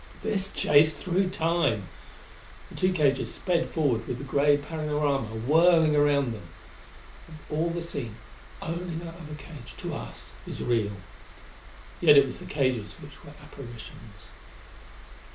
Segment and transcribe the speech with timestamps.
[0.23, 1.87] This chase through Time!
[2.71, 6.47] The two cages sped forward with the gray panorama whirling around them.
[7.27, 8.15] Of all the scene,
[8.63, 10.93] only that other cage, to us, was real.
[11.99, 14.29] Yet it was the cages which were apparitions.